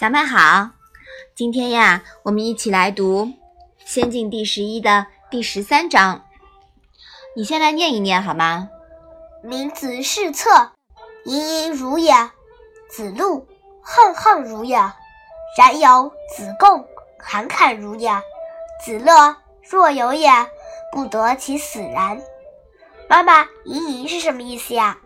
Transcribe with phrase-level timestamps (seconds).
[0.00, 0.70] 小麦好，
[1.36, 3.26] 今天呀，我们一起来读
[3.84, 6.24] 《仙境》第十一的第十三章。
[7.36, 8.70] 你先来念一念好吗？
[9.42, 10.72] 名子是策，
[11.26, 12.30] 盈盈如也；
[12.88, 13.46] 子路
[13.84, 14.90] 沆沆如也；
[15.58, 16.86] 然有子贡
[17.18, 18.22] 侃侃如也；
[18.82, 19.36] 子乐
[19.68, 20.30] 若有也，
[20.94, 22.22] 不得其死然。
[23.06, 24.96] 妈妈，盈盈是什么意思呀？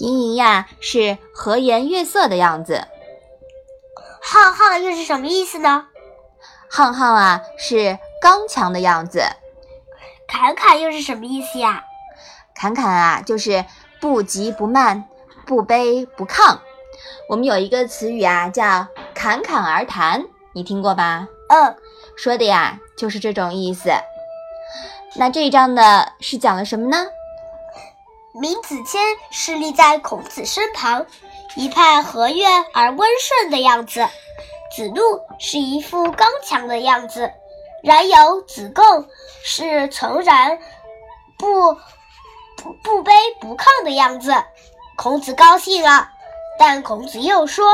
[0.00, 2.88] 盈盈呀，是和颜悦色的样子。
[4.24, 5.86] 沆沆又是什么意思呢？
[6.70, 9.22] 浩浩啊，是刚强的样子。
[10.26, 11.84] 侃侃又是什么意思呀？
[12.54, 13.64] 侃侃啊，就是
[14.00, 15.04] 不急不慢，
[15.44, 16.58] 不卑不亢。
[17.28, 21.26] 我们有一个词语啊，叫侃侃而谈，你听过吧？
[21.48, 21.76] 嗯，
[22.16, 23.90] 说的呀，就是这种意思。
[25.16, 27.06] 那这一章的是讲了什么呢？
[28.40, 28.98] 闵子骞
[29.30, 31.04] 是立在孔子身旁。
[31.54, 34.08] 一派和悦而温顺的样子，
[34.74, 37.30] 子路是一副刚强的样子，
[37.82, 39.06] 然有子贡
[39.44, 40.58] 是诚然
[41.38, 41.74] 不
[42.56, 44.32] 不不卑不亢的样子。
[44.96, 46.10] 孔子高兴了，
[46.58, 47.66] 但孔子又说：“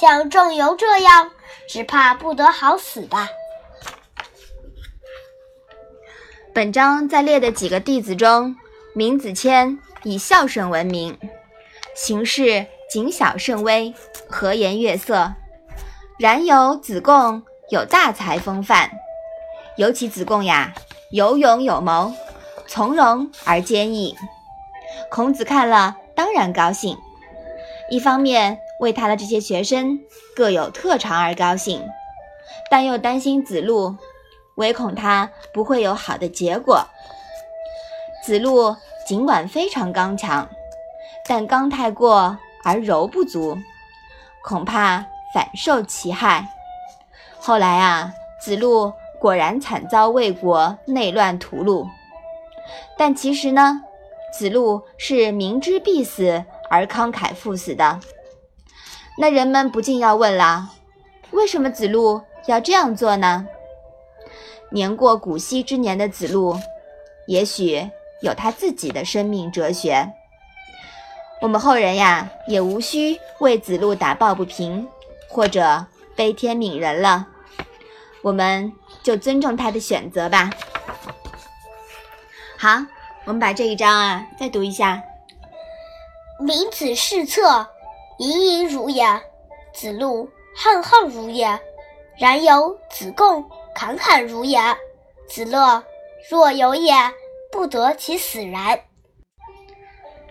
[0.00, 1.30] 像仲由这样，
[1.68, 3.28] 只怕不得好死吧。”
[6.54, 8.56] 本章在列的几个弟子中，
[8.94, 11.18] 闵子骞以孝顺闻名，
[11.94, 12.66] 行事。
[12.90, 13.94] 谨小慎微，
[14.28, 15.34] 和颜悦色。
[16.18, 18.90] 然有子贡有大才风范，
[19.76, 20.74] 尤其子贡呀，
[21.12, 22.12] 有勇有谋，
[22.66, 24.16] 从容而坚毅。
[25.10, 26.96] 孔子看了当然高兴，
[27.90, 30.00] 一方面为他的这些学生
[30.34, 31.86] 各有特长而高兴，
[32.70, 33.96] 但又担心子路，
[34.56, 36.84] 唯恐他不会有好的结果。
[38.24, 38.74] 子路
[39.06, 40.48] 尽管非常刚强，
[41.28, 42.36] 但刚太过。
[42.68, 43.56] 而柔不足，
[44.44, 46.46] 恐怕反受其害。
[47.40, 51.88] 后来啊，子路果然惨遭魏国内乱屠戮。
[52.98, 53.80] 但其实呢，
[54.34, 58.00] 子路是明知必死而慷慨赴死的。
[59.16, 60.68] 那人们不禁要问了：
[61.30, 63.46] 为什么子路要这样做呢？
[64.70, 66.54] 年过古稀之年的子路，
[67.26, 67.88] 也许
[68.20, 70.12] 有他自己的生命哲学。
[71.40, 74.88] 我们后人呀，也无需为子路打抱不平，
[75.28, 77.26] 或者悲天悯人了，
[78.22, 78.72] 我们
[79.04, 80.50] 就尊重他的选择吧。
[82.56, 82.70] 好，
[83.24, 85.00] 我们把这一章啊再读一下：
[86.40, 87.68] 闵子是策，
[88.18, 89.20] 盈盈如也；
[89.72, 91.56] 子路浩浩如也；
[92.18, 94.74] 然有子贡侃侃如也；
[95.28, 95.84] 子乐
[96.28, 96.92] 若有也，
[97.52, 98.80] 不得其死然。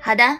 [0.01, 0.39] 好的。